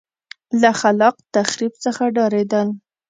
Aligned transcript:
له 0.61 0.69
خلاق 0.79 1.15
تخریب 1.35 1.73
څخه 1.83 2.03
ډارېدل. 2.15 2.67